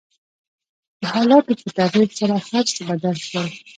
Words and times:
د 1.01 1.03
حالاتو 1.13 1.53
په 1.65 1.69
تغير 1.79 2.09
سره 2.19 2.35
هر 2.47 2.65
څه 2.75 2.81
بدل 2.89 3.15
شول. 3.27 3.47